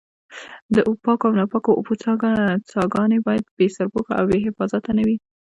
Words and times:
د 0.75 0.75
پاکو 1.03 1.25
او 1.27 1.33
ناپاکو 1.39 1.71
اوبو 1.77 1.93
څاګانې 2.75 3.17
باید 3.27 3.43
بې 3.57 3.67
سرپوښه 3.75 4.13
او 4.19 4.25
بې 4.29 4.37
حفاظته 4.47 4.89
نه 4.97 5.03
وي. 5.07 5.17